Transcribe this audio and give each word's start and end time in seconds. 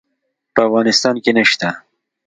په 0.53 0.59
افغانستان 0.67 1.15
کې 1.23 1.31
نشته 1.37 1.67